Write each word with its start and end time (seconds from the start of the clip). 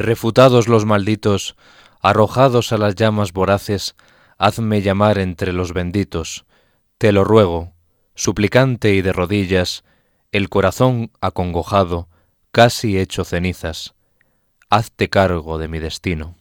Refutados 0.00 0.68
los 0.68 0.84
malditos, 0.84 1.56
arrojados 2.00 2.72
a 2.72 2.78
las 2.78 2.94
llamas 2.94 3.32
voraces, 3.32 3.96
hazme 4.38 4.80
llamar 4.80 5.18
entre 5.18 5.52
los 5.52 5.72
benditos. 5.72 6.44
Te 6.98 7.10
lo 7.10 7.24
ruego, 7.24 7.72
suplicante 8.14 8.94
y 8.94 9.02
de 9.02 9.12
rodillas, 9.12 9.82
el 10.30 10.50
corazón 10.50 11.10
acongojado, 11.20 12.08
casi 12.52 12.96
hecho 12.96 13.24
cenizas. 13.24 13.96
Hazte 14.70 15.10
cargo 15.10 15.58
de 15.58 15.66
mi 15.66 15.80
destino. 15.80 16.36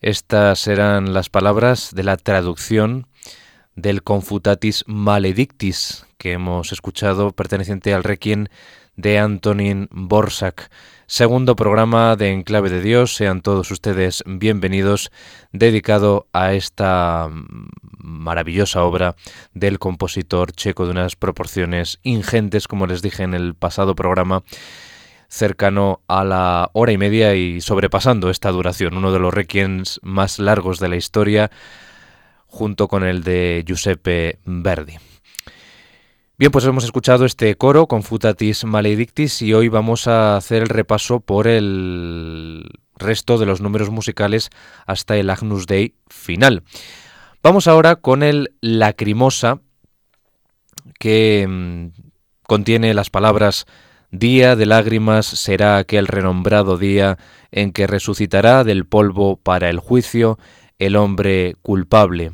Estas 0.00 0.68
eran 0.68 1.12
las 1.12 1.30
palabras 1.30 1.90
de 1.96 2.04
la 2.04 2.16
traducción 2.16 3.08
del 3.74 4.04
Confutatis 4.04 4.84
Maledictis 4.86 6.06
que 6.16 6.30
hemos 6.30 6.70
escuchado 6.70 7.32
perteneciente 7.32 7.92
al 7.92 8.04
Requiem 8.04 8.46
de 9.00 9.18
Antonin 9.18 9.88
Borsak. 9.90 10.70
Segundo 11.06 11.56
programa 11.56 12.14
de 12.16 12.30
Enclave 12.30 12.70
de 12.70 12.80
Dios, 12.82 13.14
sean 13.14 13.40
todos 13.40 13.70
ustedes 13.70 14.22
bienvenidos, 14.26 15.10
dedicado 15.52 16.28
a 16.32 16.52
esta 16.52 17.28
maravillosa 17.98 18.84
obra 18.84 19.16
del 19.54 19.78
compositor 19.78 20.52
checo 20.52 20.84
de 20.84 20.92
unas 20.92 21.16
proporciones 21.16 21.98
ingentes, 22.02 22.68
como 22.68 22.86
les 22.86 23.02
dije 23.02 23.22
en 23.22 23.34
el 23.34 23.54
pasado 23.54 23.96
programa, 23.96 24.42
cercano 25.28 26.00
a 26.06 26.24
la 26.24 26.70
hora 26.74 26.92
y 26.92 26.98
media 26.98 27.34
y 27.34 27.60
sobrepasando 27.60 28.30
esta 28.30 28.50
duración, 28.50 28.96
uno 28.96 29.12
de 29.12 29.18
los 29.18 29.34
requiems 29.34 29.98
más 30.02 30.38
largos 30.38 30.78
de 30.78 30.88
la 30.88 30.96
historia, 30.96 31.50
junto 32.46 32.88
con 32.88 33.04
el 33.04 33.24
de 33.24 33.64
Giuseppe 33.66 34.38
Verdi. 34.44 35.09
Bien, 36.40 36.50
pues 36.50 36.64
hemos 36.64 36.84
escuchado 36.84 37.26
este 37.26 37.54
coro 37.54 37.86
con 37.86 38.02
Futatis 38.02 38.64
Maledictis 38.64 39.42
y 39.42 39.52
hoy 39.52 39.68
vamos 39.68 40.06
a 40.06 40.38
hacer 40.38 40.62
el 40.62 40.70
repaso 40.70 41.20
por 41.20 41.46
el 41.46 42.64
resto 42.96 43.36
de 43.36 43.44
los 43.44 43.60
números 43.60 43.90
musicales 43.90 44.48
hasta 44.86 45.18
el 45.18 45.28
Agnus 45.28 45.66
Dei 45.66 45.96
final. 46.08 46.62
Vamos 47.42 47.68
ahora 47.68 47.96
con 47.96 48.22
el 48.22 48.54
Lacrimosa, 48.62 49.60
que 50.98 51.46
mm, 51.46 51.88
contiene 52.44 52.94
las 52.94 53.10
palabras 53.10 53.66
Día 54.10 54.56
de 54.56 54.64
lágrimas 54.64 55.26
será 55.26 55.76
aquel 55.76 56.06
renombrado 56.06 56.78
día 56.78 57.18
en 57.52 57.70
que 57.70 57.86
resucitará 57.86 58.64
del 58.64 58.86
polvo 58.86 59.36
para 59.36 59.68
el 59.68 59.78
juicio 59.78 60.38
el 60.78 60.96
hombre 60.96 61.56
culpable. 61.60 62.32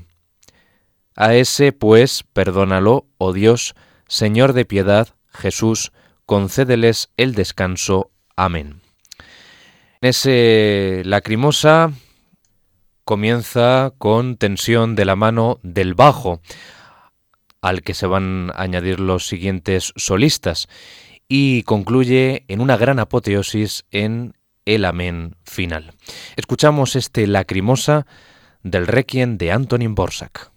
A 1.16 1.34
ese, 1.34 1.72
pues, 1.72 2.24
perdónalo, 2.32 3.06
oh 3.18 3.32
Dios, 3.32 3.74
Señor 4.08 4.52
de 4.52 4.64
piedad, 4.64 5.08
Jesús, 5.28 5.92
concédeles 6.26 7.10
el 7.16 7.34
descanso. 7.34 8.10
Amén. 8.36 8.80
Ese 10.00 11.02
lacrimosa 11.04 11.92
comienza 13.04 13.92
con 13.98 14.36
tensión 14.36 14.94
de 14.94 15.04
la 15.04 15.16
mano 15.16 15.58
del 15.62 15.94
bajo, 15.94 16.40
al 17.60 17.82
que 17.82 17.94
se 17.94 18.06
van 18.06 18.50
a 18.54 18.62
añadir 18.62 19.00
los 19.00 19.26
siguientes 19.26 19.92
solistas, 19.96 20.68
y 21.28 21.62
concluye 21.64 22.44
en 22.48 22.60
una 22.60 22.76
gran 22.76 22.98
apoteosis 22.98 23.84
en 23.90 24.34
el 24.64 24.84
amén 24.84 25.36
final. 25.44 25.94
Escuchamos 26.36 26.96
este 26.96 27.26
lacrimosa 27.26 28.06
del 28.62 28.86
Requiem 28.86 29.38
de 29.38 29.52
Antonin 29.52 29.94
Borsak. 29.94 30.50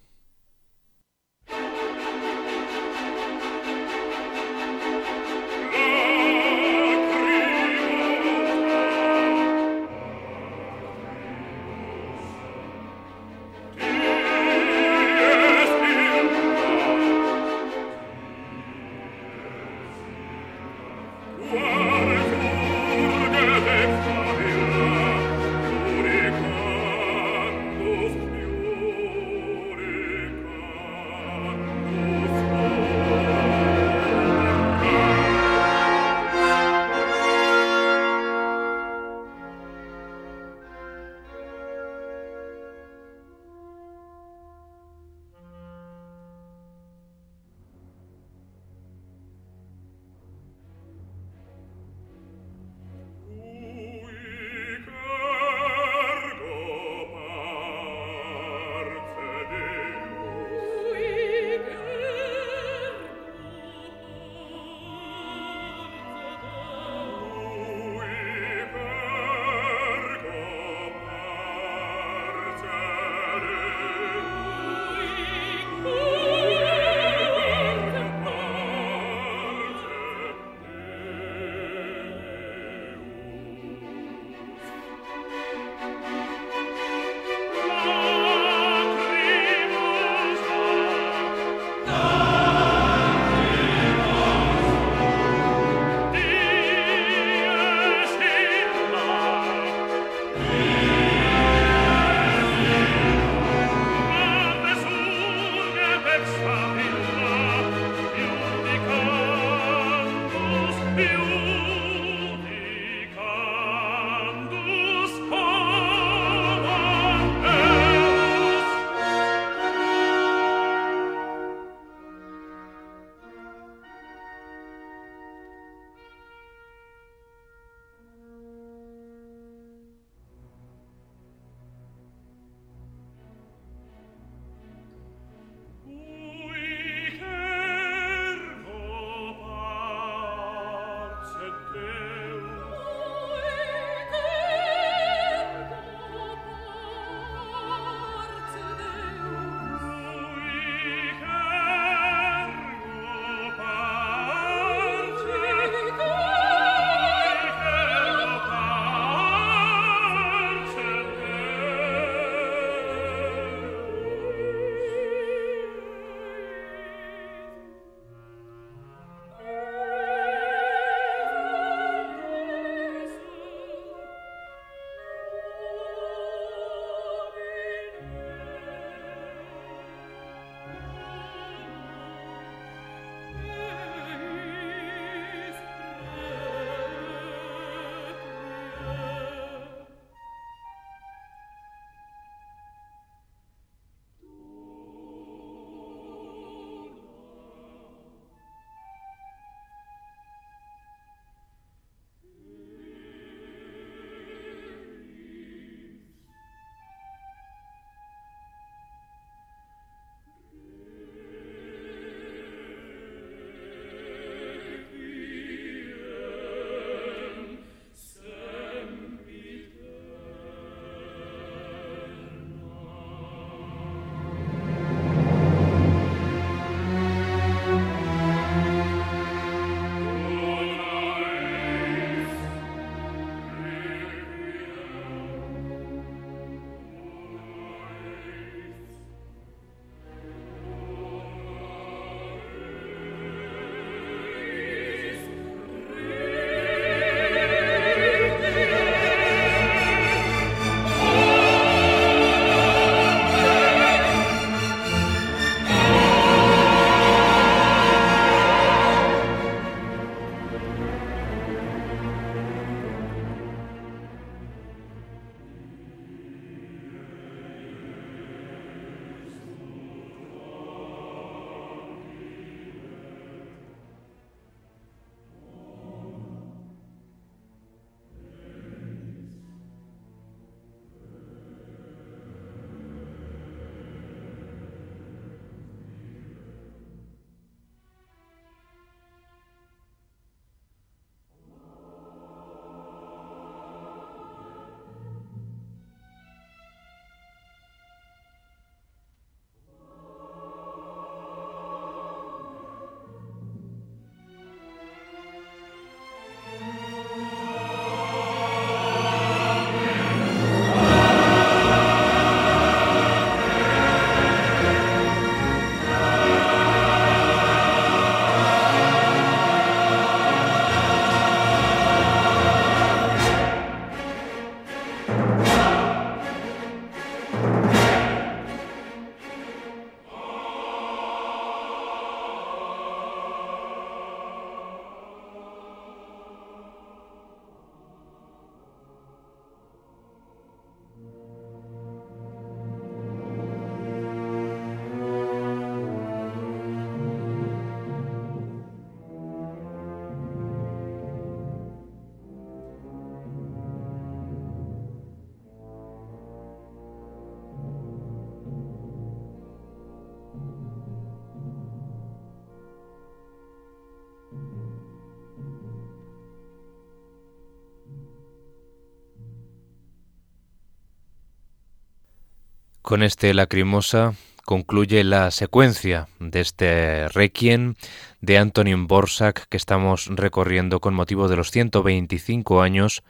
Con 372.90 373.04
este 373.04 373.36
lacrimosa 373.36 374.16
concluye 374.46 375.04
la 375.04 375.30
secuencia 375.30 376.08
de 376.19 376.42
este 376.42 377.08
Requiem 377.10 377.76
de 378.19 378.40
Antonin 378.40 378.88
Borsak 378.88 379.46
que 379.48 379.58
estamos 379.58 380.08
recorriendo 380.08 380.80
con 380.80 380.96
motivo 380.96 381.28
de 381.28 381.36
los 381.36 381.52
125 381.52 382.64
años 382.64 383.04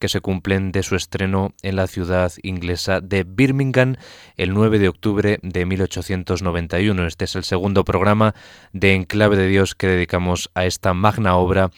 que 0.00 0.08
se 0.08 0.20
cumplen 0.20 0.72
de 0.72 0.82
su 0.82 0.96
estreno 0.96 1.54
en 1.62 1.76
la 1.76 1.86
ciudad 1.86 2.32
inglesa 2.42 3.00
de 3.00 3.22
Birmingham 3.22 3.94
el 4.36 4.52
9 4.52 4.80
de 4.80 4.88
octubre 4.88 5.38
de 5.42 5.64
1891. 5.64 7.06
Este 7.06 7.26
es 7.26 7.36
el 7.36 7.44
segundo 7.44 7.84
programa 7.84 8.34
de 8.72 8.96
Enclave 8.96 9.36
de 9.36 9.46
Dios 9.46 9.76
que 9.76 9.86
dedicamos 9.86 10.50
a 10.54 10.64
esta 10.66 10.92
magna 10.92 11.36
obra 11.36 11.70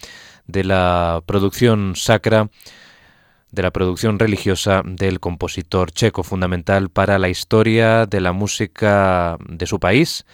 de 0.47 0.65
la 0.65 1.23
producción 1.27 1.97
sacra 1.97 2.49
de 3.53 3.63
la 3.63 3.71
producción 3.71 4.19
religiosa 4.19 4.83
del 4.85 5.21
compositor 5.21 5.93
checo, 5.93 6.23
fundamental 6.23 6.89
para 6.89 7.19
la 7.19 7.29
historia 7.29 8.07
de 8.07 8.21
la 8.21 8.33
música 8.33 9.37
de 9.47 9.67
su 9.67 9.79
país, 9.79 10.25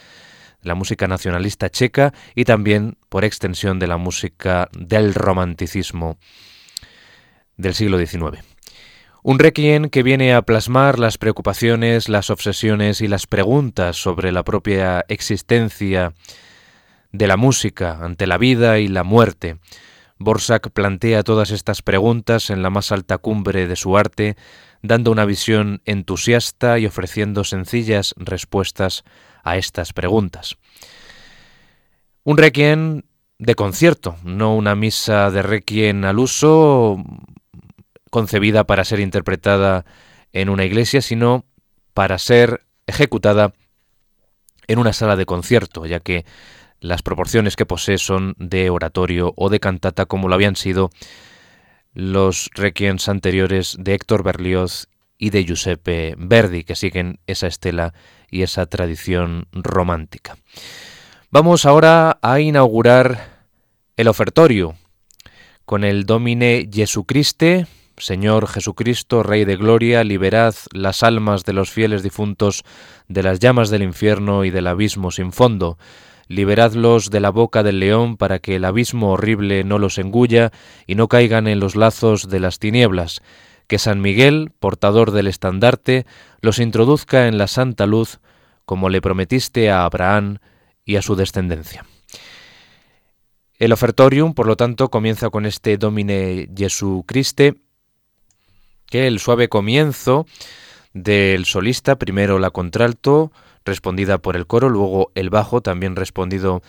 la 0.61 0.73
música 0.73 1.07
nacionalista 1.07 1.69
checa 1.69 2.13
y 2.33 2.45
también, 2.45 2.97
por 3.09 3.25
extensión, 3.25 3.77
de 3.77 3.87
la 3.87 3.97
música 3.97 4.69
del 4.71 5.13
romanticismo 5.13 6.17
del 7.57 7.73
siglo 7.73 7.97
XIX. 7.97 8.43
Un 9.21 9.37
requiem 9.37 9.89
que 9.89 10.01
viene 10.01 10.33
a 10.33 10.41
plasmar 10.41 10.97
las 10.97 11.17
preocupaciones, 11.17 12.07
las 12.07 12.29
obsesiones 12.29 13.01
y 13.01 13.09
las 13.09 13.27
preguntas 13.27 13.97
sobre 13.97 14.31
la 14.31 14.43
propia 14.43 15.03
existencia 15.09 16.13
de 17.11 17.27
la 17.27 17.35
música 17.35 17.99
ante 18.01 18.27
la 18.27 18.37
vida 18.37 18.79
y 18.79 18.87
la 18.87 19.03
muerte, 19.03 19.57
Borsak 20.19 20.69
plantea 20.71 21.23
todas 21.23 21.49
estas 21.51 21.81
preguntas 21.81 22.49
en 22.49 22.61
la 22.61 22.69
más 22.69 22.91
alta 22.91 23.17
cumbre 23.17 23.67
de 23.67 23.75
su 23.77 23.97
arte, 23.97 24.35
dando 24.81 25.11
una 25.11 25.25
visión 25.25 25.81
entusiasta 25.85 26.77
y 26.77 26.85
ofreciendo 26.85 27.45
sencillas 27.45 28.13
respuestas 28.17 29.03
a 29.43 29.57
estas 29.57 29.93
preguntas. 29.93 30.57
Un 32.23 32.37
requiem 32.37 33.01
de 33.39 33.55
concierto, 33.55 34.17
no 34.23 34.55
una 34.55 34.75
misa 34.75 35.31
de 35.31 35.41
requiem 35.41 36.03
al 36.03 36.19
uso 36.19 37.01
concebida 38.11 38.65
para 38.65 38.83
ser 38.83 38.99
interpretada 38.99 39.85
en 40.33 40.49
una 40.49 40.65
iglesia, 40.65 41.01
sino 41.01 41.45
para 41.93 42.17
ser 42.17 42.65
ejecutada 42.87 43.53
en 44.67 44.79
una 44.79 44.93
sala 44.93 45.15
de 45.15 45.25
concierto, 45.25 45.85
ya 45.85 46.01
que 46.01 46.25
las 46.81 47.01
proporciones 47.01 47.55
que 47.55 47.65
posee 47.65 47.97
son 47.97 48.35
de 48.37 48.69
oratorio 48.69 49.33
o 49.35 49.49
de 49.49 49.59
cantata, 49.59 50.05
como 50.05 50.27
lo 50.27 50.35
habían 50.35 50.55
sido 50.55 50.89
los 51.93 52.49
requiems 52.53 53.09
anteriores 53.09 53.75
de 53.79 53.93
Héctor 53.93 54.23
Berlioz 54.23 54.87
y 55.17 55.31
de 55.31 55.43
Giuseppe 55.43 56.15
Verdi, 56.17 56.63
que 56.63 56.75
siguen 56.75 57.19
esa 57.27 57.47
estela 57.47 57.93
y 58.31 58.43
esa 58.43 58.65
tradición 58.67 59.47
romántica. 59.51 60.37
Vamos 61.29 61.65
ahora 61.65 62.17
a 62.21 62.39
inaugurar 62.39 63.45
el 63.97 64.07
ofertorio 64.07 64.75
con 65.65 65.83
el 65.83 66.05
Domine 66.05 66.69
Jesucriste, 66.71 67.67
Señor 67.97 68.47
Jesucristo, 68.47 69.23
Rey 69.23 69.43
de 69.43 69.57
Gloria, 69.57 70.03
liberad 70.05 70.55
las 70.71 71.03
almas 71.03 71.43
de 71.43 71.53
los 71.53 71.69
fieles 71.69 72.01
difuntos 72.01 72.63
de 73.09 73.23
las 73.23 73.39
llamas 73.39 73.69
del 73.69 73.83
infierno 73.83 74.45
y 74.45 74.51
del 74.51 74.67
abismo 74.67 75.11
sin 75.11 75.33
fondo 75.33 75.77
liberadlos 76.29 77.09
de 77.09 77.19
la 77.19 77.31
boca 77.31 77.63
del 77.63 77.79
león 77.79 78.15
para 78.15 78.39
que 78.39 78.55
el 78.55 78.63
abismo 78.63 79.11
horrible 79.11 79.65
no 79.65 79.79
los 79.79 79.97
engulla 79.97 80.51
y 80.87 80.95
no 80.95 81.09
caigan 81.09 81.47
en 81.47 81.59
los 81.59 81.75
lazos 81.75 82.29
de 82.29 82.39
las 82.39 82.59
tinieblas, 82.59 83.21
que 83.67 83.79
San 83.79 83.99
Miguel, 83.99 84.51
portador 84.59 85.11
del 85.11 85.27
estandarte, 85.27 86.05
los 86.39 86.59
introduzca 86.59 87.27
en 87.27 87.37
la 87.37 87.47
santa 87.47 87.87
luz, 87.87 88.19
como 88.65 88.89
le 88.89 89.01
prometiste 89.01 89.71
a 89.71 89.83
Abraham 89.83 90.37
y 90.85 90.95
a 90.95 91.01
su 91.01 91.15
descendencia. 91.15 91.85
El 93.57 93.73
ofertorium, 93.73 94.33
por 94.33 94.45
lo 94.45 94.55
tanto, 94.55 94.89
comienza 94.89 95.31
con 95.31 95.45
este 95.45 95.77
Domine 95.77 96.47
Jesu 96.55 97.03
Christe, 97.07 97.55
que 98.85 99.07
el 99.07 99.19
suave 99.19 99.49
comienzo 99.49 100.25
del 100.93 101.45
solista, 101.45 101.97
primero 101.97 102.39
la 102.39 102.51
contralto, 102.51 103.31
respondida 103.65 104.17
por 104.17 104.35
el 104.35 104.47
coro, 104.47 104.69
luego 104.69 105.11
el 105.15 105.29
bajo 105.29 105.61
también 105.61 105.95
respondido 105.95 106.61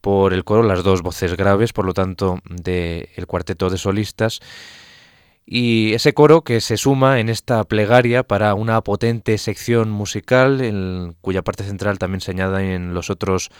por 0.00 0.34
el 0.34 0.44
coro, 0.44 0.62
las 0.62 0.82
dos 0.82 1.02
voces 1.02 1.36
graves, 1.36 1.72
por 1.72 1.86
lo 1.86 1.94
tanto, 1.94 2.40
del 2.48 3.08
el 3.14 3.26
cuarteto 3.26 3.70
de 3.70 3.78
solistas. 3.78 4.40
Y 5.46 5.92
ese 5.94 6.12
coro 6.12 6.42
que 6.42 6.60
se 6.60 6.76
suma 6.76 7.20
en 7.20 7.28
esta 7.28 7.64
plegaria 7.64 8.22
para 8.22 8.54
una 8.54 8.80
potente 8.82 9.38
sección 9.38 9.90
musical, 9.90 10.60
en 10.60 11.16
cuya 11.20 11.42
parte 11.42 11.64
central 11.64 11.98
también 11.98 12.20
se 12.20 12.32
en 12.32 12.94
los 12.94 13.10
otros 13.10 13.50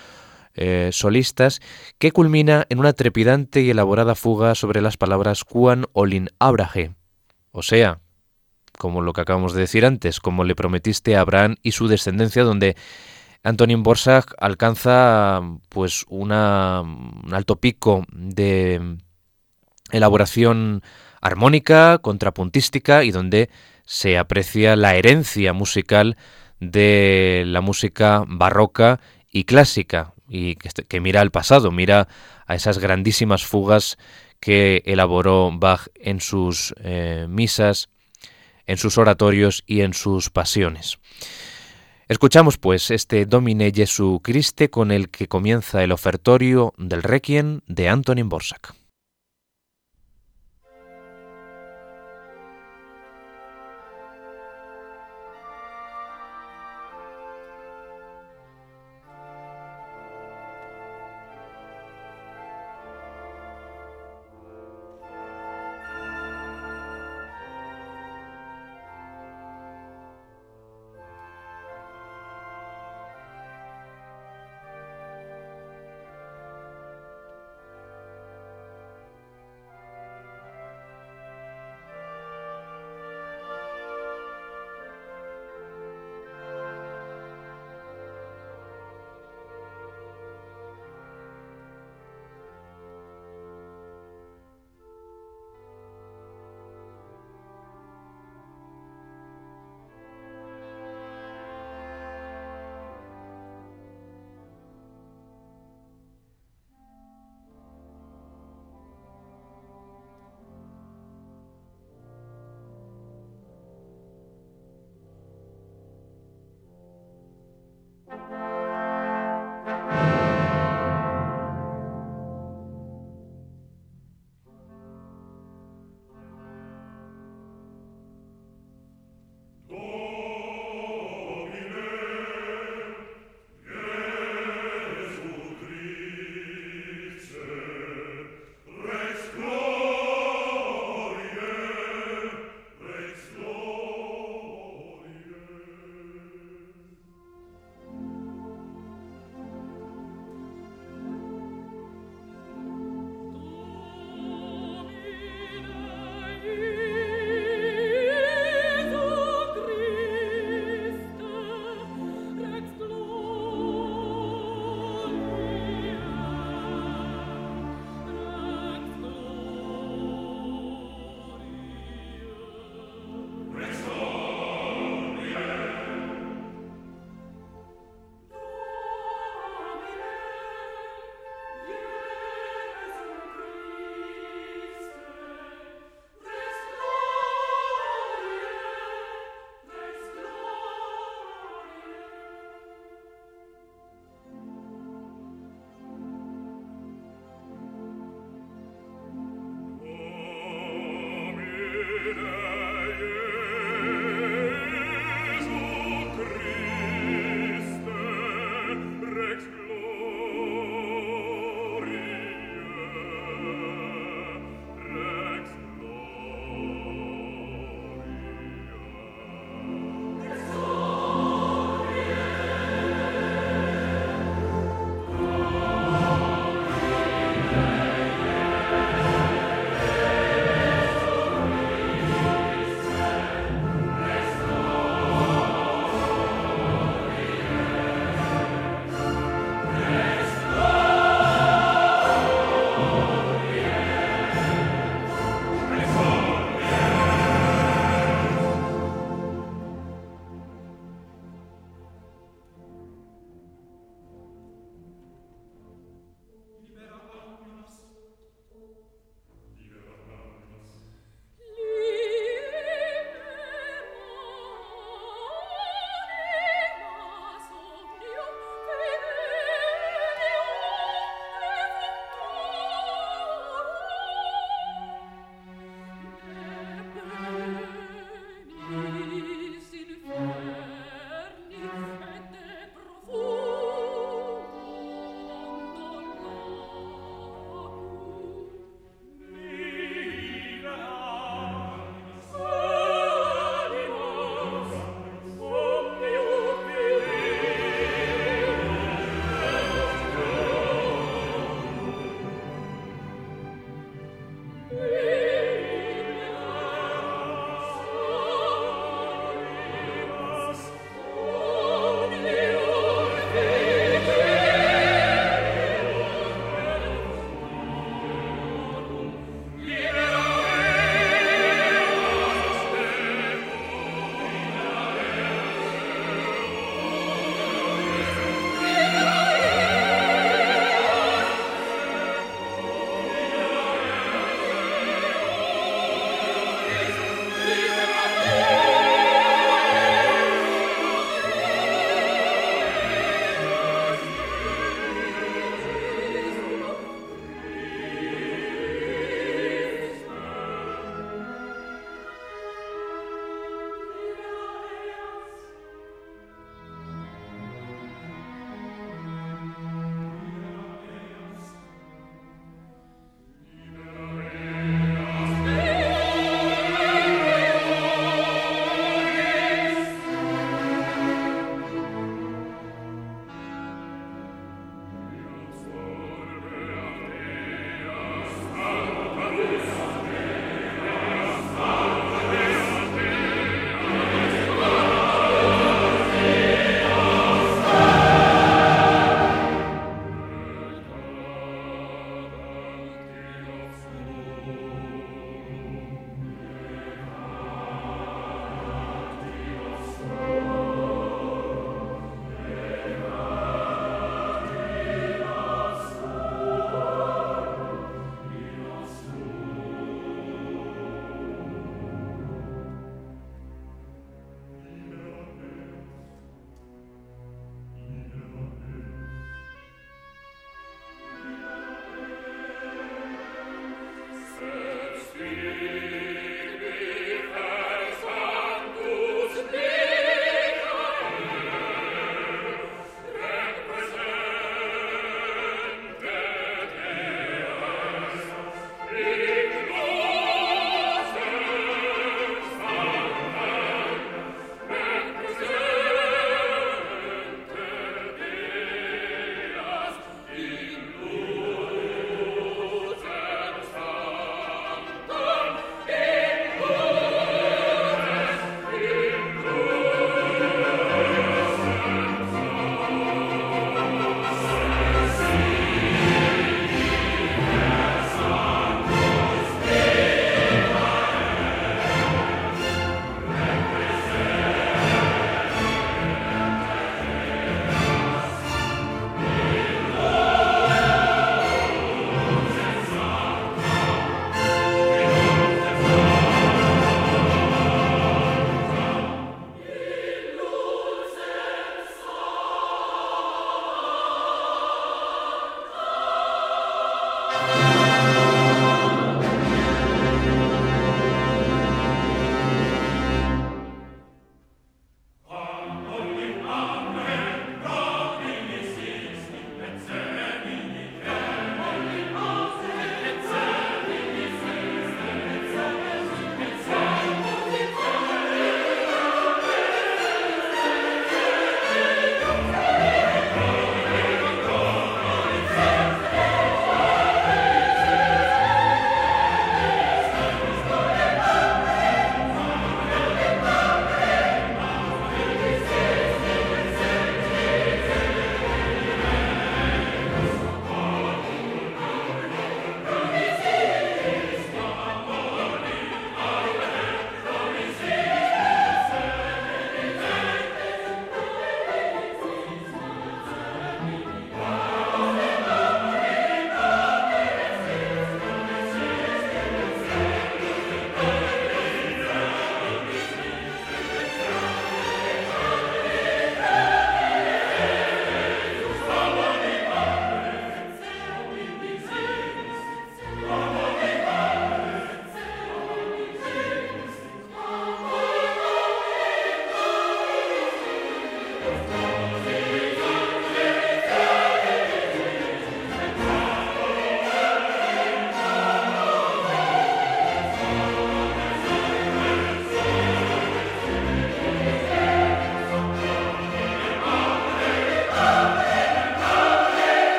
eh, 0.55 0.91
solistas, 0.93 1.61
que 1.99 2.13
culmina 2.13 2.67
en 2.69 2.79
una 2.79 2.93
trepidante 2.93 3.63
y 3.63 3.71
elaborada 3.71 4.15
fuga 4.15 4.55
sobre 4.55 4.83
las 4.83 4.97
palabras 4.97 5.43
Juan 5.43 5.87
Olin 5.93 6.29
Abrahe, 6.39 6.93
o 7.53 7.63
sea, 7.63 8.02
como 8.79 9.03
lo 9.03 9.13
que 9.13 9.21
acabamos 9.21 9.55
de 9.55 9.61
decir 9.61 9.85
antes, 9.85 10.21
como 10.21 10.45
le 10.45 10.55
prometiste 10.55 11.17
a 11.17 11.21
Abraham 11.21 11.57
y 11.63 11.73
su 11.73 11.89
descendencia, 11.89 12.45
donde 12.45 12.77
Antonin 13.43 13.83
Borsak 13.83 14.35
alcanza 14.39 15.41
pues 15.69 16.05
una, 16.09 16.83
un 16.83 17.31
alto 17.33 17.57
pico 17.57 18.05
de 18.13 18.99
elaboración 19.91 20.83
armónica, 21.21 21.99
contrapuntística 21.99 23.05
y 23.05 23.11
donde 23.11 23.51
se 23.85 24.19
aprecia 24.19 24.77
la 24.77 24.97
herencia 24.97 25.53
musical 25.53 26.17
de 26.61 27.45
la 27.47 27.61
música 27.61 28.25
barroca 28.27 29.01
y 29.31 29.45
clásica 29.45 30.15
y 30.29 30.57
que, 30.57 31.01
mira 31.01 31.21
al 31.21 31.31
pasado, 31.31 31.71
mira 31.71 32.09
a 32.47 32.55
esas 32.55 32.79
grandísimas 32.79 33.45
fugas 33.45 33.99
que 34.41 34.83
elaboró 34.87 35.51
Bach 35.53 35.89
en 35.95 36.21
sus 36.21 36.75
eh, 36.79 37.27
misas 37.29 37.91
en 38.67 38.77
sus 38.77 38.99
oratorios 38.99 39.65
y 39.67 39.81
en 39.81 39.95
sus 39.95 40.31
pasiones. 40.31 40.99
Escuchamos 42.09 42.59
pues 42.59 42.91
este 42.91 43.25
Domine 43.25 43.73
Jesu 43.75 44.21
Christe 44.23 44.69
con 44.69 44.91
el 44.91 45.09
que 45.09 45.29
comienza 45.29 45.83
el 45.83 45.93
ofertorio 45.93 46.75
del 46.77 47.03
Requiem 47.03 47.61
de 47.67 47.89
Antonin 47.89 48.29
Borsak. 48.29 48.75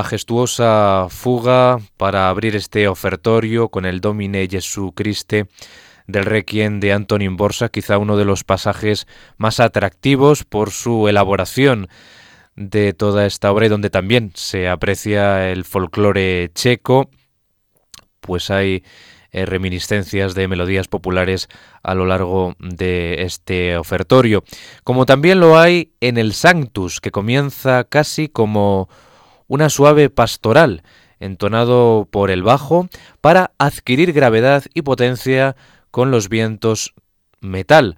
Majestuosa 0.00 1.08
fuga 1.10 1.78
para 1.98 2.30
abrir 2.30 2.56
este 2.56 2.88
ofertorio 2.88 3.68
con 3.68 3.84
el 3.84 4.00
Domine 4.00 4.48
Jesu 4.48 4.92
Christe 4.92 5.46
del 6.06 6.24
Requiem 6.24 6.80
de 6.80 6.94
Antonin 6.94 7.36
Borsa, 7.36 7.68
quizá 7.68 7.98
uno 7.98 8.16
de 8.16 8.24
los 8.24 8.42
pasajes 8.42 9.06
más 9.36 9.60
atractivos 9.60 10.44
por 10.44 10.70
su 10.70 11.06
elaboración 11.06 11.88
de 12.56 12.94
toda 12.94 13.26
esta 13.26 13.52
obra 13.52 13.66
y 13.66 13.68
donde 13.68 13.90
también 13.90 14.32
se 14.34 14.70
aprecia 14.70 15.50
el 15.50 15.66
folclore 15.66 16.50
checo, 16.54 17.10
pues 18.22 18.50
hay 18.50 18.82
eh, 19.32 19.44
reminiscencias 19.44 20.34
de 20.34 20.48
melodías 20.48 20.88
populares 20.88 21.50
a 21.82 21.94
lo 21.94 22.06
largo 22.06 22.54
de 22.58 23.16
este 23.24 23.76
ofertorio, 23.76 24.44
como 24.82 25.04
también 25.04 25.40
lo 25.40 25.58
hay 25.58 25.92
en 26.00 26.16
el 26.16 26.32
Sanctus, 26.32 27.02
que 27.02 27.10
comienza 27.10 27.84
casi 27.84 28.28
como 28.28 28.88
una 29.50 29.68
suave 29.68 30.10
pastoral, 30.10 30.84
entonado 31.18 32.06
por 32.08 32.30
el 32.30 32.44
bajo, 32.44 32.88
para 33.20 33.50
adquirir 33.58 34.12
gravedad 34.12 34.62
y 34.74 34.82
potencia 34.82 35.56
con 35.90 36.12
los 36.12 36.28
vientos 36.28 36.94
metal. 37.40 37.96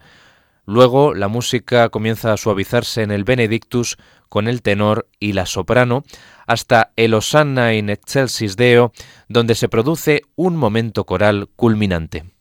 Luego 0.64 1.12
la 1.12 1.28
música 1.28 1.90
comienza 1.90 2.32
a 2.32 2.38
suavizarse 2.38 3.02
en 3.02 3.10
el 3.10 3.24
Benedictus 3.24 3.98
con 4.30 4.48
el 4.48 4.62
tenor 4.62 5.08
y 5.20 5.34
la 5.34 5.44
soprano, 5.44 6.04
hasta 6.46 6.92
el 6.96 7.12
Osanna 7.12 7.74
in 7.74 7.90
excelsis 7.90 8.56
Deo, 8.56 8.92
donde 9.28 9.54
se 9.54 9.68
produce 9.68 10.22
un 10.36 10.56
momento 10.56 11.04
coral 11.04 11.50
culminante. 11.54 12.32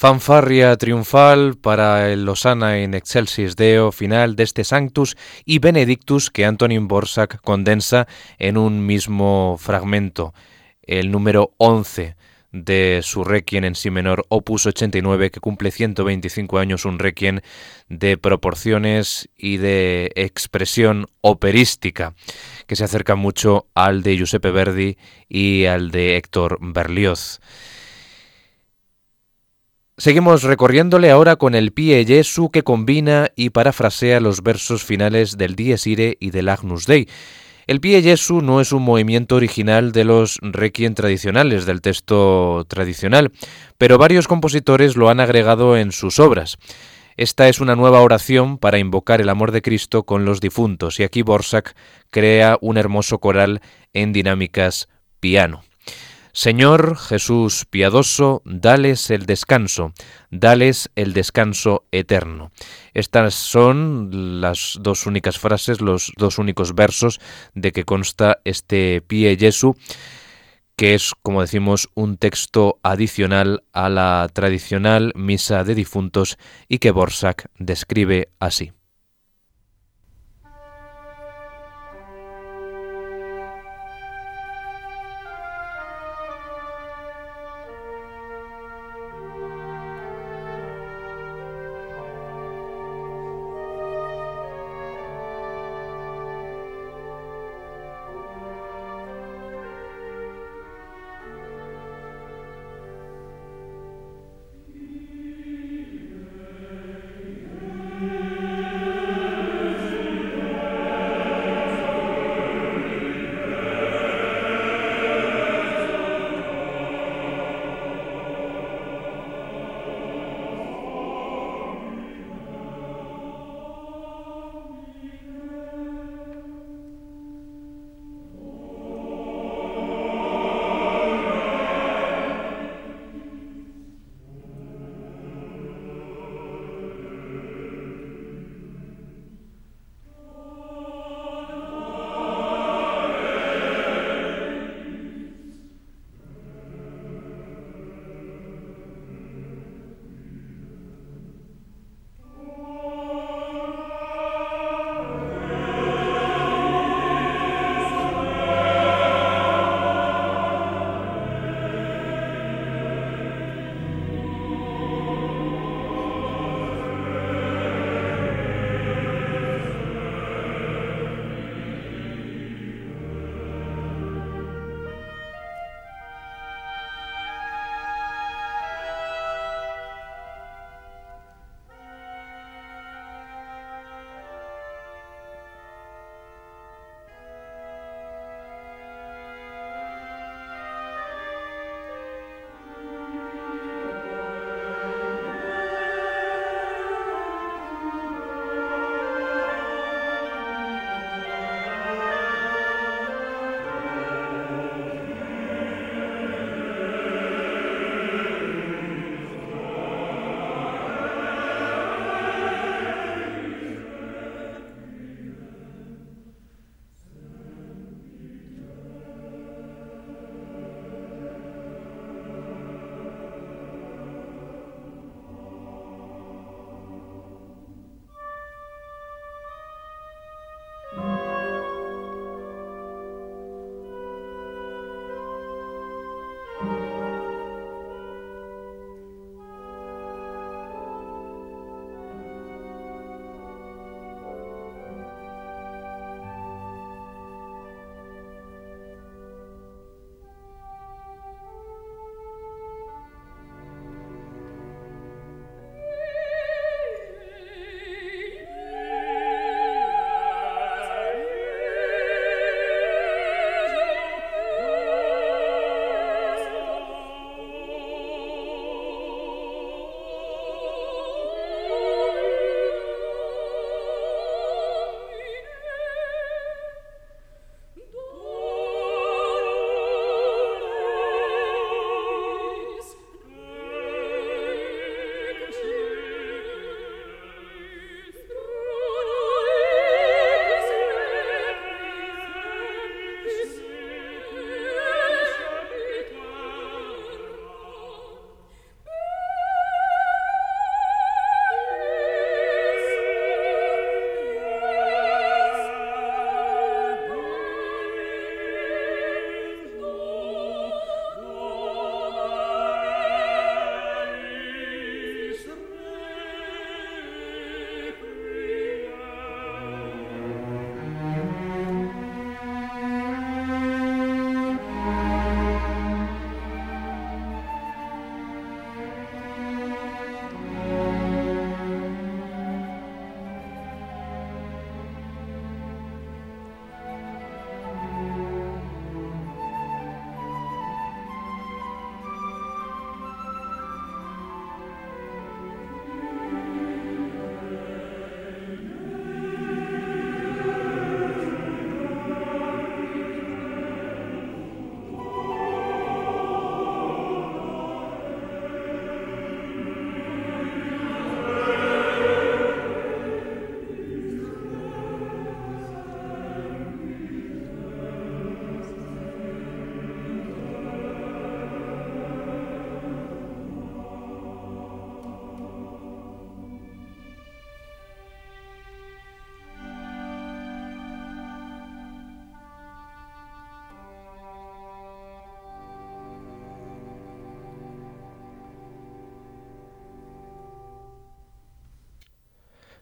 Fanfarria 0.00 0.74
triunfal 0.78 1.58
para 1.58 2.10
el 2.10 2.24
Losana 2.24 2.80
in 2.80 2.94
excelsis 2.94 3.54
Deo 3.54 3.92
final 3.92 4.34
de 4.34 4.44
este 4.44 4.64
Sanctus 4.64 5.14
y 5.44 5.58
Benedictus 5.58 6.30
que 6.30 6.46
Antonin 6.46 6.88
Borsak 6.88 7.38
condensa 7.42 8.08
en 8.38 8.56
un 8.56 8.86
mismo 8.86 9.58
fragmento, 9.60 10.32
el 10.84 11.10
número 11.10 11.52
11 11.58 12.16
de 12.50 13.00
su 13.02 13.24
requiem 13.24 13.64
en 13.64 13.74
si 13.74 13.90
menor 13.90 14.24
opus 14.30 14.64
89 14.64 15.30
que 15.30 15.40
cumple 15.40 15.70
125 15.70 16.58
años, 16.58 16.86
un 16.86 16.98
requiem 16.98 17.40
de 17.90 18.16
proporciones 18.16 19.28
y 19.36 19.58
de 19.58 20.12
expresión 20.14 21.08
operística 21.20 22.14
que 22.66 22.74
se 22.74 22.84
acerca 22.84 23.16
mucho 23.16 23.66
al 23.74 24.02
de 24.02 24.16
Giuseppe 24.16 24.50
Verdi 24.50 24.96
y 25.28 25.66
al 25.66 25.90
de 25.90 26.16
Héctor 26.16 26.56
Berlioz. 26.62 27.42
Seguimos 30.00 30.44
recorriéndole 30.44 31.10
ahora 31.10 31.36
con 31.36 31.54
el 31.54 31.72
Pie 31.72 32.06
Jesu 32.06 32.50
que 32.50 32.62
combina 32.62 33.28
y 33.36 33.50
parafrasea 33.50 34.18
los 34.18 34.42
versos 34.42 34.82
finales 34.82 35.36
del 35.36 35.56
Dies 35.56 35.86
Irae 35.86 36.16
y 36.18 36.30
del 36.30 36.48
Agnus 36.48 36.86
Dei. 36.86 37.06
El 37.66 37.82
Pie 37.82 38.00
Jesu 38.00 38.40
no 38.40 38.62
es 38.62 38.72
un 38.72 38.82
movimiento 38.82 39.36
original 39.36 39.92
de 39.92 40.04
los 40.04 40.38
requiem 40.40 40.94
tradicionales, 40.94 41.66
del 41.66 41.82
texto 41.82 42.64
tradicional, 42.66 43.30
pero 43.76 43.98
varios 43.98 44.26
compositores 44.26 44.96
lo 44.96 45.10
han 45.10 45.20
agregado 45.20 45.76
en 45.76 45.92
sus 45.92 46.18
obras. 46.18 46.56
Esta 47.18 47.50
es 47.50 47.60
una 47.60 47.76
nueva 47.76 48.00
oración 48.00 48.56
para 48.56 48.78
invocar 48.78 49.20
el 49.20 49.28
amor 49.28 49.52
de 49.52 49.60
Cristo 49.60 50.04
con 50.04 50.24
los 50.24 50.40
difuntos, 50.40 50.98
y 50.98 51.02
aquí 51.02 51.20
Borsak 51.20 51.76
crea 52.08 52.56
un 52.62 52.78
hermoso 52.78 53.18
coral 53.18 53.60
en 53.92 54.14
dinámicas 54.14 54.88
piano. 55.20 55.60
Señor 56.40 56.96
Jesús 56.96 57.66
piadoso, 57.68 58.40
dales 58.46 59.10
el 59.10 59.26
descanso, 59.26 59.92
dales 60.30 60.90
el 60.96 61.12
descanso 61.12 61.84
eterno. 61.92 62.50
Estas 62.94 63.34
son 63.34 64.40
las 64.40 64.78
dos 64.80 65.04
únicas 65.04 65.38
frases, 65.38 65.82
los 65.82 66.12
dos 66.16 66.38
únicos 66.38 66.74
versos 66.74 67.20
de 67.52 67.72
que 67.72 67.84
consta 67.84 68.38
este 68.44 69.02
Pie 69.02 69.36
Jesu, 69.36 69.76
que 70.76 70.94
es, 70.94 71.12
como 71.20 71.42
decimos, 71.42 71.90
un 71.92 72.16
texto 72.16 72.78
adicional 72.82 73.62
a 73.74 73.90
la 73.90 74.26
tradicional 74.32 75.12
misa 75.14 75.62
de 75.62 75.74
difuntos 75.74 76.38
y 76.68 76.78
que 76.78 76.90
Borsak 76.90 77.50
describe 77.58 78.30
así. 78.38 78.72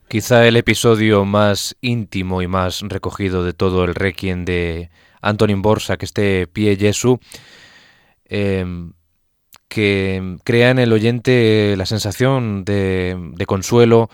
Quizá 0.09 0.47
el 0.49 0.57
episodio 0.57 1.27
más 1.27 1.77
íntimo 1.83 2.41
y 2.41 2.47
más 2.47 2.81
recogido 2.81 3.45
de 3.45 3.53
todo 3.53 3.85
el 3.85 3.95
requiem 3.95 4.47
de 4.47 4.91
Antonin 5.21 5.61
que 5.61 6.07
este 6.07 6.47
pie 6.47 6.77
Jesu, 6.77 7.21
em, 8.25 8.95
que 9.69 10.39
crea 10.45 10.71
en 10.71 10.79
el 10.79 10.95
oyente 10.95 11.75
la 11.77 11.85
sensación 11.85 12.65
de, 12.65 13.19
de 13.35 13.45
consuelo 13.45 14.09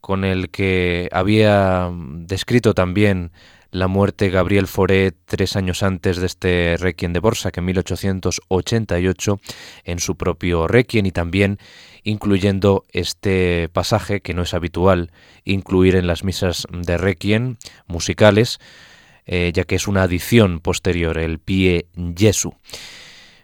con 0.00 0.24
el 0.24 0.50
que 0.50 1.08
había 1.12 1.90
descrito 1.92 2.74
también 2.74 3.30
la 3.76 3.88
muerte 3.88 4.30
Gabriel 4.30 4.66
Fauré 4.66 5.12
tres 5.12 5.54
años 5.54 5.82
antes 5.82 6.16
de 6.16 6.26
este 6.26 6.76
Requiem 6.78 7.12
de 7.12 7.20
Borsa, 7.20 7.50
que 7.50 7.60
en 7.60 7.66
1888, 7.66 9.40
en 9.84 9.98
su 9.98 10.16
propio 10.16 10.66
Requiem 10.66 11.06
y 11.06 11.12
también 11.12 11.58
incluyendo 12.02 12.84
este 12.92 13.68
pasaje 13.68 14.20
que 14.22 14.32
no 14.32 14.42
es 14.42 14.54
habitual 14.54 15.10
incluir 15.44 15.94
en 15.94 16.06
las 16.06 16.24
misas 16.24 16.66
de 16.72 16.96
Requiem 16.96 17.56
musicales, 17.86 18.58
eh, 19.26 19.52
ya 19.52 19.64
que 19.64 19.74
es 19.74 19.86
una 19.86 20.04
adición 20.04 20.60
posterior, 20.60 21.18
el 21.18 21.38
Pie 21.38 21.86
Jesu. 22.16 22.54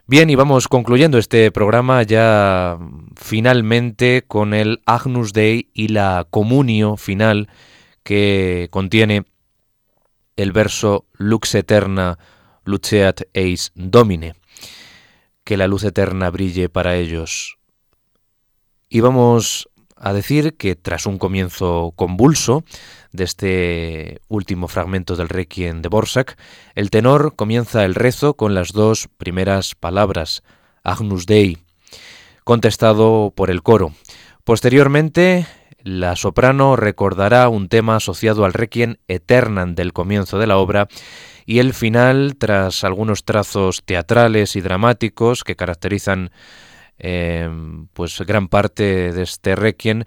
Bien, 0.07 0.30
y 0.30 0.35
vamos 0.35 0.66
concluyendo 0.66 1.18
este 1.18 1.51
programa 1.53 2.03
ya 2.05 2.78
finalmente 3.16 4.24
con 4.26 4.55
el 4.55 4.80
Agnus 4.87 5.33
Dei 5.33 5.68
y 5.74 5.89
la 5.89 6.26
comunio 6.30 6.97
final 6.97 7.49
que 8.03 8.68
contiene 8.70 9.24
el 10.37 10.53
verso 10.53 11.07
Lux 11.14 11.55
eterna 11.55 12.18
luceat 12.64 13.22
eis 13.35 13.72
domine, 13.74 14.35
que 15.45 15.57
la 15.57 15.66
luz 15.66 15.85
eterna 15.85 16.30
brille 16.30 16.68
para 16.68 16.97
ellos. 16.97 17.59
Y 18.89 19.01
vamos 19.01 19.68
a 19.97 20.12
decir 20.12 20.57
que 20.57 20.74
tras 20.74 21.07
un 21.07 21.18
comienzo 21.18 21.93
convulso 21.95 22.64
de 23.12 23.24
este 23.24 24.20
último 24.28 24.68
fragmento 24.68 25.16
del 25.16 25.28
Requiem 25.28 25.80
de 25.80 25.89
Borsak, 25.89 26.39
el 26.74 26.91
tenor 26.91 27.37
comienza 27.37 27.85
el 27.85 27.95
rezo 27.95 28.35
con 28.35 28.55
las 28.55 28.72
dos 28.72 29.09
primeras 29.16 29.74
palabras, 29.74 30.43
Agnus 30.83 31.26
Dei, 31.26 31.59
contestado 32.45 33.33
por 33.35 33.51
el 33.51 33.62
coro. 33.62 33.93
Posteriormente, 34.45 35.47
la 35.83 36.16
soprano 36.16 36.76
recordará 36.76 37.49
un 37.49 37.68
tema 37.68 37.97
asociado 37.97 38.45
al 38.45 38.53
requiem 38.53 38.97
eternan 39.09 39.74
del 39.74 39.93
comienzo 39.93 40.39
de 40.39 40.47
la 40.47 40.59
obra 40.59 40.89
y 41.45 41.59
el 41.59 41.74
final, 41.74 42.37
tras 42.39 42.85
algunos 42.85 43.24
trazos 43.24 43.83
teatrales 43.85 44.55
y 44.57 44.61
dramáticos 44.61 45.45
que 45.45 45.57
caracterizan 45.57 46.30
eh, 46.99 47.51
pues 47.93 48.20
gran 48.20 48.49
parte 48.49 49.12
de 49.12 49.22
este 49.22 49.57
requiem, 49.57 50.05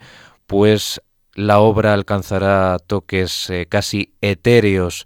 pues 0.48 1.02
la 1.34 1.60
obra 1.60 1.94
alcanzará 1.94 2.78
toques 2.80 3.50
eh, 3.50 3.66
casi 3.68 4.16
etéreos, 4.22 5.06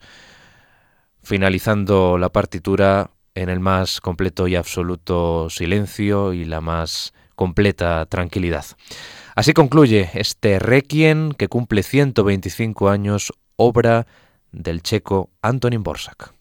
finalizando 1.24 2.17
la 2.20 2.30
partitura 2.30 3.11
en 3.34 3.49
el 3.49 3.59
más 3.59 4.01
completo 4.01 4.47
y 4.47 4.55
absoluto 4.55 5.49
silencio 5.49 6.34
y 6.34 6.45
la 6.45 6.61
más 6.61 7.13
completa 7.39 8.05
tranquilidad. 8.07 8.65
Así 9.33 9.53
concluye 9.53 10.09
este 10.13 10.59
Requiem 10.59 11.31
que 11.31 11.47
cumple 11.47 11.83
125 11.83 12.89
años, 12.89 13.31
obra 13.55 14.07
del 14.51 14.83
checo 14.83 15.29
Antonin 15.41 15.81
Borsak. 15.81 16.33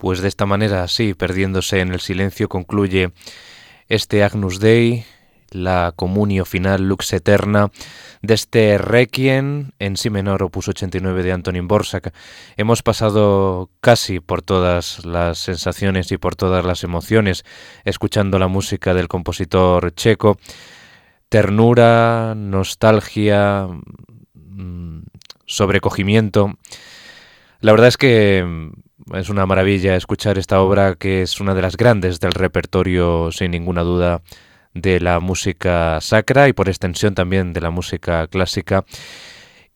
Pues 0.00 0.22
de 0.22 0.28
esta 0.28 0.46
manera, 0.46 0.88
sí, 0.88 1.12
perdiéndose 1.12 1.80
en 1.80 1.92
el 1.92 2.00
silencio, 2.00 2.48
concluye 2.48 3.12
este 3.86 4.24
Agnus 4.24 4.58
Dei, 4.58 5.04
la 5.50 5.92
comunio 5.94 6.46
final 6.46 6.88
lux 6.88 7.12
eterna 7.12 7.70
de 8.22 8.32
este 8.32 8.78
Requiem 8.78 9.72
en 9.78 9.98
si 9.98 10.08
menor 10.08 10.42
opus 10.42 10.68
89 10.68 11.22
de 11.22 11.32
Antonin 11.32 11.68
Borsak. 11.68 12.14
Hemos 12.56 12.82
pasado 12.82 13.68
casi 13.82 14.20
por 14.20 14.40
todas 14.40 15.04
las 15.04 15.36
sensaciones 15.36 16.10
y 16.12 16.16
por 16.16 16.34
todas 16.34 16.64
las 16.64 16.82
emociones 16.82 17.44
escuchando 17.84 18.38
la 18.38 18.48
música 18.48 18.94
del 18.94 19.06
compositor 19.06 19.94
checo. 19.94 20.38
Ternura, 21.28 22.32
nostalgia, 22.34 23.68
mm, 24.32 25.00
sobrecogimiento. 25.44 26.54
La 27.60 27.72
verdad 27.72 27.88
es 27.88 27.98
que 27.98 28.70
es 29.14 29.28
una 29.28 29.46
maravilla 29.46 29.96
escuchar 29.96 30.38
esta 30.38 30.60
obra 30.60 30.94
que 30.94 31.22
es 31.22 31.40
una 31.40 31.54
de 31.54 31.62
las 31.62 31.76
grandes 31.76 32.20
del 32.20 32.32
repertorio, 32.32 33.30
sin 33.32 33.50
ninguna 33.50 33.82
duda, 33.82 34.22
de 34.74 35.00
la 35.00 35.20
música 35.20 36.00
sacra 36.00 36.48
y 36.48 36.52
por 36.52 36.68
extensión 36.68 37.14
también 37.14 37.52
de 37.52 37.60
la 37.60 37.70
música 37.70 38.26
clásica. 38.28 38.84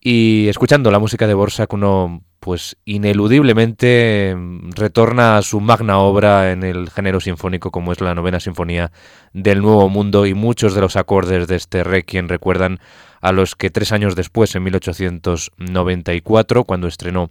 Y 0.01 0.49
escuchando 0.49 0.91
la 0.91 0.99
música 0.99 1.27
de 1.27 1.35
Borsak 1.35 1.73
uno 1.73 2.23
pues 2.39 2.77
ineludiblemente 2.85 4.37
retorna 4.77 5.39
a 5.39 5.43
su 5.43 5.61
magna 5.61 5.99
obra 5.99 6.53
en 6.53 6.63
el 6.63 6.91
género 6.91 7.19
sinfónico 7.19 7.71
como 7.71 7.91
es 7.91 8.03
la 8.03 8.15
novena 8.15 8.39
sinfonía 8.39 8.93
del 9.33 9.63
Nuevo 9.63 9.89
Mundo 9.89 10.27
y 10.27 10.35
muchos 10.35 10.75
de 10.75 10.83
los 10.83 10.97
acordes 10.97 11.49
de 11.49 11.57
este 11.57 11.83
requiem 11.85 12.29
recuerdan 12.29 12.81
a 13.23 13.33
los 13.33 13.57
que 13.57 13.71
tres 13.71 13.93
años 13.93 14.15
después, 14.15 14.55
en 14.55 14.65
1894, 14.65 16.65
cuando 16.65 16.87
estrenó 16.87 17.31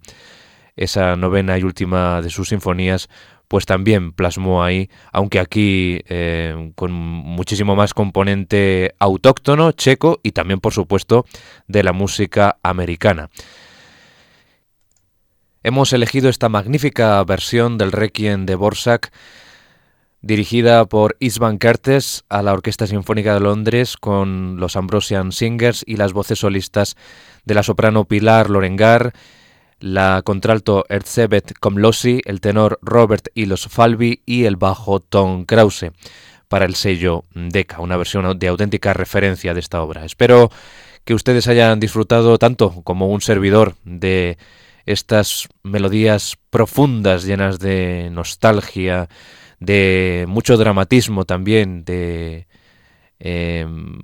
esa 0.76 1.16
novena 1.16 1.58
y 1.58 1.64
última 1.64 2.22
de 2.22 2.30
sus 2.30 2.50
sinfonías, 2.50 3.10
pues 3.48 3.66
también 3.66 4.14
plasmó 4.14 4.64
ahí, 4.64 4.90
aunque 5.12 5.40
aquí 5.40 6.02
eh, 6.08 6.72
con 6.76 6.92
muchísimo 6.92 7.76
más 7.76 7.94
componente 7.94 8.96
autóctono, 9.00 9.72
checo 9.74 10.20
y 10.24 10.32
también, 10.32 10.60
por 10.60 10.74
supuesto, 10.74 11.26
de 11.68 11.84
la 11.84 11.94
música 11.94 12.58
americana. 12.64 13.30
Hemos 15.62 15.94
elegido 15.94 16.30
esta 16.30 16.50
magnífica 16.50 17.24
versión 17.24 17.78
del 17.78 17.92
Requiem 17.92 18.46
de 18.46 18.56
Borsak, 18.56 19.14
dirigida 20.22 20.86
por 20.86 21.16
Isvan 21.20 21.58
Kertes 21.58 22.24
a 22.30 22.42
la 22.42 22.54
Orquesta 22.54 22.88
Sinfónica 22.88 23.34
de 23.34 23.42
Londres 23.42 23.98
con 23.98 24.60
los 24.60 24.76
Ambrosian 24.76 25.32
Singers 25.32 25.84
y 25.86 25.98
las 25.98 26.14
voces 26.14 26.40
solistas 26.40 26.96
de 27.46 27.54
la 27.54 27.64
soprano 27.64 28.06
Pilar 28.06 28.50
Lorengar 28.50 29.14
la 29.84 30.22
contralto 30.24 30.86
Erzsébet 30.88 31.56
Komlossi, 31.60 32.22
el 32.24 32.40
tenor 32.40 32.80
Robert 32.82 33.28
Ilos 33.34 33.68
Falvi 33.68 34.22
y 34.26 34.46
el 34.46 34.56
bajo 34.56 35.02
Tom 35.02 35.44
Krause 35.44 35.92
para 36.48 36.64
el 36.64 36.76
sello 36.76 37.26
Deca, 37.36 37.82
una 37.82 37.98
versión 37.98 38.40
de 38.40 38.48
auténtica 38.48 38.94
referencia 38.94 39.54
de 39.54 39.60
esta 39.60 39.82
obra. 39.82 40.06
Espero 40.06 40.50
que 41.04 41.14
ustedes 41.14 41.50
hayan 41.50 41.82
disfrutado 41.82 42.38
tanto 42.38 42.82
como 42.84 43.10
un 43.10 43.20
servidor 43.20 43.76
de 43.84 44.38
estas 44.86 45.50
melodías 45.64 46.38
profundas, 46.50 47.26
llenas 47.26 47.60
de 47.60 48.10
nostalgia, 48.10 49.10
de 49.60 50.24
mucho 50.30 50.56
dramatismo 50.56 51.26
también, 51.26 51.84
de 51.84 52.48
Em, 53.26 54.02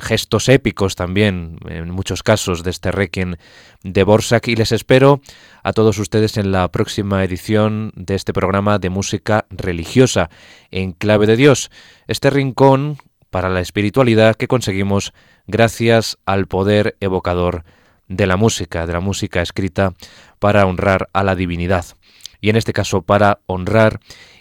gestos 0.00 0.48
épicos 0.48 0.96
también, 0.96 1.58
en 1.68 1.90
muchos 1.90 2.22
casos, 2.22 2.62
de 2.62 2.70
este 2.70 2.90
Requiem 2.90 3.34
de 3.82 4.02
Borsak. 4.02 4.48
Y 4.48 4.56
les 4.56 4.72
espero 4.72 5.20
a 5.62 5.74
todos 5.74 5.98
ustedes 5.98 6.38
en 6.38 6.52
la 6.52 6.66
próxima 6.68 7.22
edición 7.22 7.92
de 7.96 8.14
este 8.14 8.32
programa 8.32 8.78
de 8.78 8.88
música 8.88 9.44
religiosa 9.50 10.30
en 10.70 10.92
clave 10.92 11.26
de 11.26 11.36
Dios. 11.36 11.70
Este 12.06 12.30
rincón 12.30 12.96
para 13.28 13.50
la 13.50 13.60
espiritualidad 13.60 14.36
que 14.36 14.48
conseguimos 14.48 15.12
gracias 15.46 16.16
al 16.24 16.46
poder 16.46 16.96
evocador 17.00 17.62
de 18.08 18.26
la 18.26 18.38
música, 18.38 18.86
de 18.86 18.94
la 18.94 19.00
música 19.00 19.42
escrita 19.42 19.92
para 20.38 20.64
honrar 20.64 21.10
a 21.12 21.24
la 21.24 21.34
divinidad. 21.34 21.84
Y 22.40 22.48
en 22.48 22.56
este 22.56 22.72
caso 22.72 23.02
para 23.02 23.40
honrar 23.44 24.00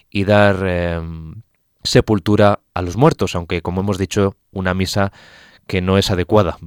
y 0.10 0.24
dar 0.24 0.66
em, 0.66 1.42
sepultura 1.86 2.60
a 2.74 2.82
los 2.82 2.98
muertos, 2.98 3.36
aunque 3.36 3.62
como 3.62 3.82
hemos 3.82 3.98
dicho, 3.98 4.36
una 4.52 4.74
misa 4.74 5.12
que 5.68 5.82
no 5.82 5.98
es 5.98 6.12
adecuada 6.12 6.58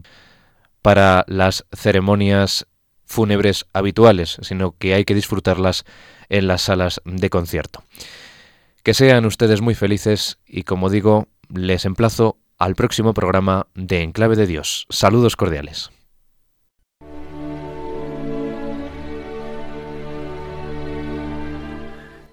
para 0.83 1.25
las 1.29 1.67
ceremonias 1.73 2.67
fúnebres 3.05 3.67
habituales, 3.73 4.39
sino 4.43 4.77
que 4.79 4.95
hay 4.95 5.05
que 5.05 5.15
disfrutarlas 5.15 5.85
en 6.29 6.47
las 6.47 6.63
salas 6.63 7.01
de 7.05 7.31
concierto. 7.31 7.83
Que 8.83 8.95
sean 8.95 9.27
ustedes 9.27 9.61
muy 9.61 9.75
felices 9.75 10.39
y 10.47 10.63
como 10.63 10.91
digo, 10.91 11.29
les 11.53 11.85
emplazo 11.85 12.39
al 12.59 12.75
próximo 12.75 13.15
programa 13.15 13.67
de 13.75 14.03
Enclave 14.03 14.37
de 14.37 14.47
Dios. 14.47 14.87
Saludos 14.91 15.37
cordiales. 15.37 15.91